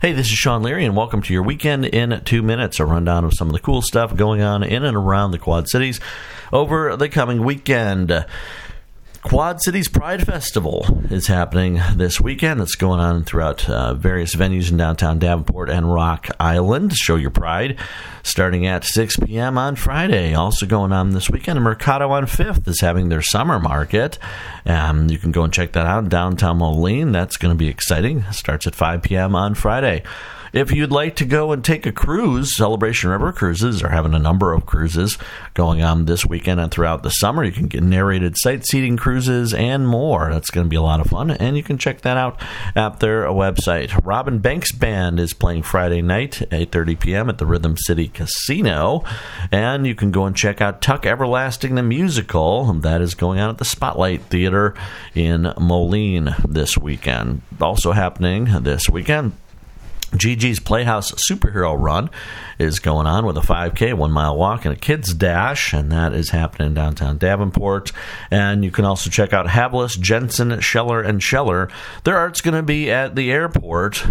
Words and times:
Hey, 0.00 0.12
this 0.12 0.28
is 0.28 0.34
Sean 0.34 0.62
Leary, 0.62 0.84
and 0.84 0.94
welcome 0.94 1.22
to 1.22 1.32
your 1.32 1.42
weekend 1.42 1.84
in 1.84 2.22
two 2.24 2.40
minutes. 2.40 2.78
A 2.78 2.86
rundown 2.86 3.24
of 3.24 3.34
some 3.34 3.48
of 3.48 3.52
the 3.52 3.58
cool 3.58 3.82
stuff 3.82 4.14
going 4.14 4.40
on 4.40 4.62
in 4.62 4.84
and 4.84 4.96
around 4.96 5.32
the 5.32 5.40
Quad 5.40 5.68
Cities 5.68 5.98
over 6.52 6.96
the 6.96 7.08
coming 7.08 7.42
weekend. 7.42 8.24
Quad 9.28 9.60
Cities 9.60 9.88
Pride 9.88 10.24
Festival 10.24 10.86
is 11.10 11.26
happening 11.26 11.82
this 11.96 12.18
weekend. 12.18 12.62
It's 12.62 12.76
going 12.76 12.98
on 12.98 13.24
throughout 13.24 13.68
uh, 13.68 13.92
various 13.92 14.34
venues 14.34 14.70
in 14.70 14.78
downtown 14.78 15.18
Davenport 15.18 15.68
and 15.68 15.92
Rock 15.92 16.28
Island. 16.40 16.96
Show 16.96 17.16
your 17.16 17.28
pride 17.28 17.78
starting 18.22 18.66
at 18.66 18.84
6 18.84 19.16
p.m. 19.18 19.58
on 19.58 19.76
Friday. 19.76 20.32
Also 20.32 20.64
going 20.64 20.92
on 20.92 21.10
this 21.10 21.28
weekend, 21.28 21.62
Mercado 21.62 22.10
on 22.10 22.24
5th 22.24 22.66
is 22.68 22.80
having 22.80 23.10
their 23.10 23.20
summer 23.20 23.58
market. 23.58 24.18
Um, 24.64 25.10
you 25.10 25.18
can 25.18 25.30
go 25.30 25.42
and 25.42 25.52
check 25.52 25.72
that 25.72 25.84
out 25.84 26.08
downtown 26.08 26.56
Moline. 26.56 27.12
That's 27.12 27.36
going 27.36 27.52
to 27.52 27.58
be 27.58 27.68
exciting. 27.68 28.24
Starts 28.32 28.66
at 28.66 28.74
5 28.74 29.02
p.m. 29.02 29.34
on 29.34 29.54
Friday. 29.54 30.04
If 30.52 30.72
you'd 30.72 30.90
like 30.90 31.16
to 31.16 31.24
go 31.24 31.52
and 31.52 31.62
take 31.62 31.84
a 31.84 31.92
cruise, 31.92 32.56
Celebration 32.56 33.10
River 33.10 33.32
Cruises 33.32 33.82
are 33.82 33.90
having 33.90 34.14
a 34.14 34.18
number 34.18 34.52
of 34.52 34.64
cruises 34.64 35.18
going 35.54 35.82
on 35.82 36.06
this 36.06 36.24
weekend 36.24 36.60
and 36.60 36.70
throughout 36.70 37.02
the 37.02 37.10
summer. 37.10 37.44
You 37.44 37.52
can 37.52 37.66
get 37.66 37.82
narrated 37.82 38.36
sightseeing 38.38 38.96
cruises 38.96 39.52
and 39.52 39.86
more. 39.86 40.30
That's 40.32 40.50
going 40.50 40.64
to 40.66 40.70
be 40.70 40.76
a 40.76 40.82
lot 40.82 41.00
of 41.00 41.08
fun, 41.08 41.30
and 41.30 41.56
you 41.56 41.62
can 41.62 41.76
check 41.76 42.00
that 42.02 42.16
out 42.16 42.40
at 42.74 43.00
their 43.00 43.24
website. 43.24 44.04
Robin 44.04 44.38
Banks 44.38 44.72
Band 44.72 45.20
is 45.20 45.34
playing 45.34 45.64
Friday 45.64 46.00
night, 46.00 46.42
8:30 46.50 46.98
p.m. 47.00 47.28
at 47.28 47.38
the 47.38 47.46
Rhythm 47.46 47.76
City 47.76 48.08
Casino, 48.08 49.04
and 49.52 49.86
you 49.86 49.94
can 49.94 50.10
go 50.10 50.24
and 50.24 50.34
check 50.34 50.60
out 50.60 50.80
Tuck 50.80 51.04
Everlasting 51.04 51.74
the 51.74 51.82
musical 51.82 52.72
that 52.72 53.00
is 53.00 53.14
going 53.14 53.38
on 53.38 53.50
at 53.50 53.58
the 53.58 53.64
Spotlight 53.64 54.22
Theater 54.22 54.74
in 55.14 55.52
Moline 55.58 56.34
this 56.46 56.78
weekend. 56.78 57.42
Also 57.60 57.92
happening 57.92 58.46
this 58.62 58.88
weekend 58.88 59.32
Gigi's 60.18 60.60
Playhouse 60.60 61.12
Superhero 61.12 61.74
Run 61.78 62.10
is 62.58 62.80
going 62.80 63.06
on 63.06 63.24
with 63.24 63.38
a 63.38 63.40
5K, 63.40 63.94
one 63.94 64.10
mile 64.10 64.36
walk, 64.36 64.64
and 64.64 64.74
a 64.74 64.78
kids 64.78 65.14
dash, 65.14 65.72
and 65.72 65.90
that 65.92 66.12
is 66.12 66.30
happening 66.30 66.68
in 66.68 66.74
downtown 66.74 67.18
Davenport. 67.18 67.92
And 68.30 68.64
you 68.64 68.70
can 68.70 68.84
also 68.84 69.10
check 69.10 69.32
out 69.32 69.46
Havelis, 69.46 69.98
Jensen, 69.98 70.60
Scheller, 70.60 71.00
and 71.00 71.22
Scheller. 71.22 71.68
Their 72.04 72.18
art's 72.18 72.40
going 72.40 72.54
to 72.54 72.62
be 72.62 72.90
at 72.90 73.14
the 73.14 73.30
airport 73.30 74.04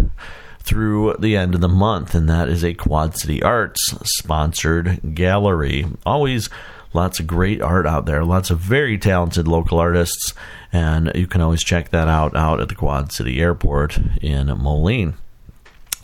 through 0.60 1.16
the 1.18 1.36
end 1.36 1.54
of 1.54 1.60
the 1.60 1.68
month, 1.68 2.14
and 2.14 2.28
that 2.28 2.48
is 2.48 2.64
a 2.64 2.74
Quad 2.74 3.16
City 3.16 3.42
Arts 3.42 3.94
sponsored 4.04 5.14
gallery. 5.14 5.86
Always 6.04 6.50
lots 6.92 7.20
of 7.20 7.26
great 7.26 7.62
art 7.62 7.86
out 7.86 8.06
there, 8.06 8.24
lots 8.24 8.50
of 8.50 8.58
very 8.58 8.98
talented 8.98 9.48
local 9.48 9.78
artists, 9.78 10.34
and 10.72 11.10
you 11.14 11.26
can 11.26 11.40
always 11.40 11.62
check 11.62 11.90
that 11.90 12.08
out 12.08 12.36
out 12.36 12.60
at 12.60 12.68
the 12.68 12.74
Quad 12.74 13.12
City 13.12 13.40
Airport 13.40 13.98
in 14.20 14.46
Moline. 14.58 15.14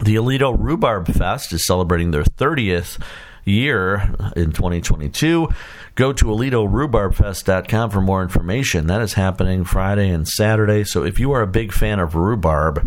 The 0.04 0.16
Aledo 0.16 0.54
Rhubarb 0.58 1.08
Fest 1.08 1.54
is 1.54 1.66
celebrating 1.66 2.10
their 2.10 2.24
30th 2.24 3.02
year 3.46 4.14
in 4.36 4.52
2022. 4.52 5.48
Go 5.94 6.12
to 6.12 6.24
AledoRhubarbFest.com 6.26 7.88
for 7.88 8.02
more 8.02 8.22
information. 8.22 8.86
That 8.86 9.00
is 9.00 9.14
happening 9.14 9.64
Friday 9.64 10.10
and 10.10 10.28
Saturday. 10.28 10.84
So 10.84 11.04
if 11.04 11.18
you 11.18 11.32
are 11.32 11.40
a 11.40 11.46
big 11.46 11.72
fan 11.72 12.00
of 12.00 12.14
rhubarb, 12.14 12.86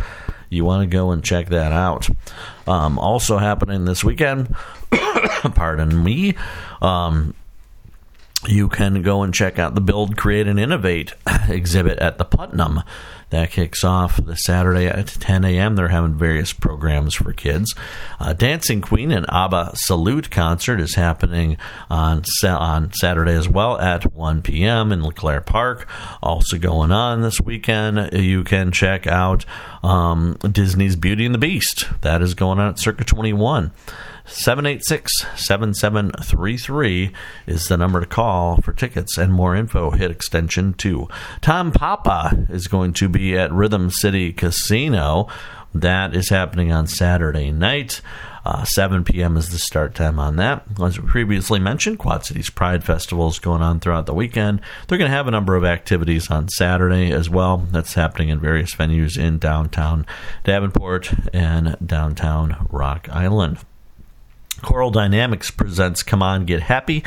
you 0.51 0.63
want 0.63 0.83
to 0.83 0.95
go 0.95 1.09
and 1.09 1.23
check 1.23 1.49
that 1.49 1.71
out. 1.71 2.07
Um, 2.67 2.99
also 2.99 3.39
happening 3.39 3.85
this 3.85 4.03
weekend, 4.03 4.55
pardon 5.55 6.03
me, 6.03 6.35
um, 6.83 7.33
you 8.45 8.69
can 8.69 9.02
go 9.02 9.23
and 9.23 9.33
check 9.33 9.57
out 9.57 9.73
the 9.73 9.81
Build, 9.81 10.17
Create, 10.17 10.45
and 10.45 10.59
Innovate 10.59 11.13
exhibit 11.49 11.99
at 11.99 12.17
the 12.17 12.25
Putnam. 12.25 12.83
That 13.29 13.51
kicks 13.51 13.83
off 13.83 14.23
the 14.23 14.37
Saturday 14.37 14.87
at 14.87 15.07
10 15.07 15.43
a.m. 15.43 15.75
They're 15.75 15.89
having 15.89 16.15
various 16.15 16.53
programs 16.53 17.13
for 17.13 17.33
kids. 17.33 17.75
Uh, 18.21 18.31
Dancing 18.31 18.79
Queen 18.79 19.11
and 19.11 19.25
ABBA 19.27 19.71
Salute 19.75 20.31
concert 20.31 20.79
is 20.79 20.95
happening 20.95 21.57
on 21.89 22.23
on 22.45 22.93
Saturday 22.93 23.33
as 23.33 23.49
well 23.49 23.77
at 23.79 24.13
1 24.13 24.41
p.m. 24.43 24.93
in 24.93 25.03
LeClaire 25.03 25.41
Park. 25.41 25.89
Also 26.23 26.57
going 26.57 26.93
on 26.93 27.21
this 27.21 27.41
weekend, 27.41 28.13
you 28.13 28.45
can 28.45 28.71
check 28.71 29.07
out 29.07 29.45
um, 29.83 30.37
Disney's 30.49 30.95
Beauty 30.95 31.25
and 31.25 31.36
the 31.36 31.39
Beast. 31.39 31.86
That 32.02 32.21
is 32.21 32.33
going 32.33 32.59
on 32.59 32.69
at 32.69 32.80
Circa 32.80 33.03
21. 33.03 33.71
786 34.27 35.10
7733 35.36 37.14
is 37.45 37.67
the 37.67 37.77
number 37.77 38.02
to 38.02 38.05
call 38.05 38.58
for 38.58 38.73
tickets 38.73 39.17
and 39.17 39.33
more 39.33 39.55
info. 39.55 39.92
Hit 39.92 40.11
extension 40.11 40.73
2. 40.73 41.08
Tom 41.42 41.71
Papa 41.71 42.45
is 42.49 42.67
going 42.67 42.92
to 42.93 43.08
be 43.08 43.37
at 43.37 43.54
Rhythm 43.54 43.89
City 43.89 44.33
Casino. 44.33 45.27
That 45.73 46.14
is 46.14 46.30
happening 46.30 46.73
on 46.73 46.87
Saturday 46.87 47.52
night. 47.52 48.02
Uh, 48.43 48.64
7 48.64 49.04
p.m. 49.04 49.37
is 49.37 49.49
the 49.49 49.58
start 49.58 49.95
time 49.95 50.20
on 50.20 50.37
that. 50.37 50.64
As 50.82 50.99
we 50.99 51.08
previously 51.08 51.60
mentioned, 51.60 51.99
Quad 51.99 52.26
Cities 52.26 52.49
Pride 52.49 52.83
Festival 52.83 53.27
is 53.27 53.39
going 53.39 53.61
on 53.61 53.80
throughout 53.80 54.08
the 54.08 54.14
weekend. 54.14 54.61
They're 54.87 54.98
going 54.98 55.10
to 55.10 55.16
have 55.16 55.27
a 55.27 55.32
number 55.32 55.55
of 55.55 55.66
activities 55.66 56.30
on 56.30 56.49
Saturday 56.49 57.11
as 57.11 57.30
well. 57.30 57.58
That's 57.71 57.93
happening 57.93 58.30
in 58.30 58.39
various 58.39 58.76
venues 58.76 59.17
in 59.17 59.37
downtown 59.37 60.05
Davenport 60.43 61.14
and 61.33 61.77
downtown 61.86 62.67
Rock 62.70 63.10
Island. 63.10 63.60
Coral 64.61 64.91
Dynamics 64.91 65.51
presents 65.51 66.03
Come 66.03 66.21
On 66.21 66.45
Get 66.45 66.63
Happy 66.63 67.03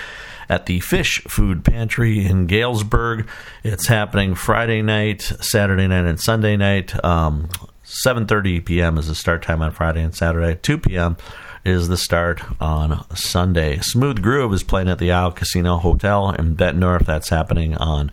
at 0.49 0.67
the 0.67 0.81
Fish 0.81 1.23
Food 1.25 1.65
Pantry 1.65 2.25
in 2.25 2.47
Galesburg. 2.47 3.29
It's 3.63 3.87
happening 3.87 4.35
Friday 4.35 4.83
night, 4.83 5.23
Saturday 5.41 5.87
night, 5.87 6.07
and 6.07 6.21
Sunday 6.21 6.57
night. 6.57 7.03
Um, 7.05 7.49
7:30 7.85 8.65
p.m. 8.65 8.99
is 8.99 9.09
the 9.09 9.15
start 9.15 9.43
time 9.43 9.63
on 9.63 9.73
Friday 9.73 10.03
and 10.03 10.15
Saturday. 10.15 10.59
2 10.63 10.79
p.m. 10.79 11.17
is 11.65 11.89
the 11.89 11.97
start 11.97 12.43
on 12.61 13.05
Sunday. 13.17 13.79
Smooth 13.79 14.23
Groove 14.23 14.53
is 14.53 14.63
playing 14.63 14.89
at 14.89 14.99
the 14.99 15.13
Isle 15.13 15.33
Casino 15.33 15.77
Hotel 15.77 16.31
in 16.31 16.57
Bettendorf. 16.57 17.05
That's 17.05 17.31
happening 17.31 17.77
on 17.77 18.13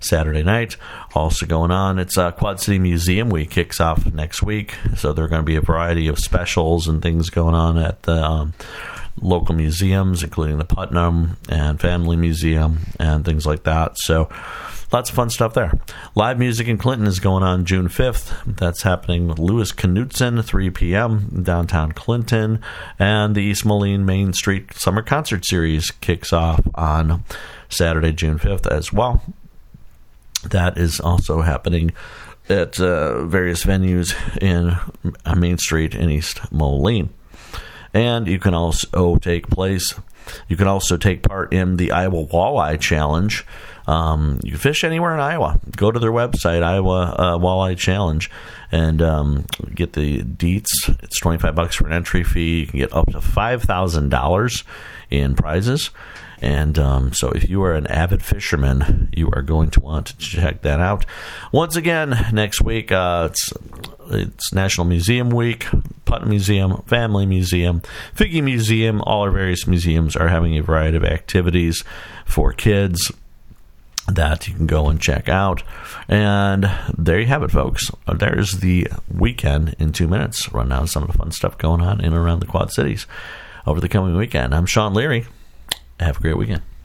Saturday 0.00 0.42
night. 0.42 0.76
Also 1.14 1.46
going 1.46 1.70
on, 1.70 1.98
it's 1.98 2.16
uh, 2.18 2.30
Quad 2.30 2.60
City 2.60 2.78
Museum 2.78 3.30
Week 3.30 3.50
kicks 3.50 3.80
off 3.80 4.06
next 4.12 4.42
week, 4.42 4.74
so 4.96 5.12
there 5.12 5.24
are 5.24 5.28
going 5.28 5.42
to 5.42 5.46
be 5.46 5.56
a 5.56 5.60
variety 5.60 6.08
of 6.08 6.18
specials 6.18 6.86
and 6.86 7.02
things 7.02 7.30
going 7.30 7.54
on 7.54 7.78
at 7.78 8.02
the 8.02 8.24
um, 8.24 8.54
local 9.22 9.54
museums, 9.54 10.22
including 10.22 10.58
the 10.58 10.64
Putnam 10.64 11.36
and 11.48 11.80
Family 11.80 12.16
Museum 12.16 12.80
and 12.98 13.24
things 13.24 13.46
like 13.46 13.64
that. 13.64 13.98
So 13.98 14.28
lots 14.92 15.10
of 15.10 15.16
fun 15.16 15.30
stuff 15.30 15.54
there. 15.54 15.78
Live 16.14 16.38
music 16.38 16.68
in 16.68 16.78
Clinton 16.78 17.06
is 17.06 17.20
going 17.20 17.42
on 17.42 17.64
June 17.64 17.88
5th. 17.88 18.56
That's 18.56 18.82
happening 18.82 19.28
with 19.28 19.38
Louis 19.38 19.72
Knutson, 19.72 20.44
3 20.44 20.70
p.m. 20.70 21.42
downtown 21.42 21.92
Clinton. 21.92 22.60
And 22.98 23.34
the 23.34 23.42
East 23.42 23.64
Moline 23.64 24.06
Main 24.06 24.32
Street 24.32 24.74
Summer 24.74 25.02
Concert 25.02 25.44
Series 25.44 25.90
kicks 25.90 26.32
off 26.32 26.60
on 26.74 27.24
Saturday, 27.68 28.12
June 28.12 28.38
5th 28.38 28.66
as 28.66 28.92
well. 28.92 29.22
That 30.44 30.78
is 30.78 31.00
also 31.00 31.42
happening 31.42 31.92
at 32.48 32.80
uh, 32.80 33.24
various 33.24 33.64
venues 33.64 34.14
in 34.40 34.76
uh, 35.24 35.34
Main 35.34 35.58
Street 35.58 35.94
in 35.94 36.10
East 36.10 36.50
Moline. 36.52 37.10
And 37.92 38.26
you 38.26 38.38
can 38.38 38.54
also 38.54 39.16
take 39.16 39.48
place. 39.48 39.94
You 40.48 40.56
can 40.56 40.66
also 40.66 40.96
take 40.96 41.22
part 41.22 41.52
in 41.52 41.76
the 41.76 41.92
Iowa 41.92 42.26
Walleye 42.26 42.80
Challenge. 42.80 43.44
Um, 43.88 44.38
you 44.44 44.58
fish 44.58 44.84
anywhere 44.84 45.14
in 45.14 45.20
Iowa. 45.20 45.58
Go 45.74 45.90
to 45.90 45.98
their 45.98 46.12
website, 46.12 46.62
Iowa 46.62 47.14
uh, 47.18 47.38
Walleye 47.38 47.78
Challenge, 47.78 48.30
and 48.70 49.00
um, 49.00 49.46
get 49.74 49.94
the 49.94 50.20
deets. 50.22 50.68
It's 51.02 51.18
twenty 51.18 51.38
five 51.38 51.54
bucks 51.54 51.76
for 51.76 51.86
an 51.86 51.94
entry 51.94 52.22
fee. 52.22 52.60
You 52.60 52.66
can 52.66 52.78
get 52.80 52.92
up 52.92 53.10
to 53.12 53.22
five 53.22 53.62
thousand 53.62 54.10
dollars 54.10 54.62
in 55.10 55.34
prizes. 55.34 55.90
And 56.40 56.78
um, 56.78 57.12
so, 57.14 57.30
if 57.30 57.48
you 57.48 57.62
are 57.62 57.74
an 57.74 57.86
avid 57.86 58.22
fisherman, 58.22 59.08
you 59.16 59.30
are 59.32 59.42
going 59.42 59.70
to 59.70 59.80
want 59.80 60.06
to 60.08 60.18
check 60.18 60.60
that 60.62 60.80
out. 60.80 61.06
Once 61.50 61.74
again, 61.74 62.14
next 62.30 62.60
week, 62.60 62.92
uh, 62.92 63.30
it's 63.30 63.52
it's 64.10 64.52
National 64.52 64.86
Museum 64.86 65.30
Week, 65.30 65.66
Putnam 66.04 66.28
Museum, 66.28 66.82
Family 66.86 67.24
Museum, 67.24 67.80
Figge 68.14 68.44
Museum. 68.44 69.00
All 69.00 69.22
our 69.22 69.30
various 69.30 69.66
museums 69.66 70.14
are 70.14 70.28
having 70.28 70.58
a 70.58 70.62
variety 70.62 70.98
of 70.98 71.04
activities 71.04 71.82
for 72.26 72.52
kids 72.52 73.10
that 74.08 74.48
you 74.48 74.54
can 74.54 74.66
go 74.66 74.88
and 74.88 75.00
check 75.00 75.28
out. 75.28 75.62
And 76.08 76.70
there 76.96 77.20
you 77.20 77.26
have 77.26 77.42
it, 77.42 77.50
folks. 77.50 77.90
Uh, 78.06 78.14
There's 78.14 78.58
the 78.58 78.88
weekend 79.12 79.76
in 79.78 79.92
two 79.92 80.08
minutes. 80.08 80.52
Run 80.52 80.68
down 80.70 80.86
some 80.86 81.02
of 81.02 81.12
the 81.12 81.18
fun 81.18 81.30
stuff 81.30 81.58
going 81.58 81.80
on 81.80 82.00
in 82.00 82.06
and 82.06 82.16
around 82.16 82.40
the 82.40 82.46
Quad 82.46 82.70
Cities 82.72 83.06
over 83.66 83.80
the 83.80 83.88
coming 83.88 84.16
weekend. 84.16 84.54
I'm 84.54 84.66
Sean 84.66 84.94
Leary. 84.94 85.26
Have 86.00 86.18
a 86.18 86.20
great 86.20 86.38
weekend. 86.38 86.62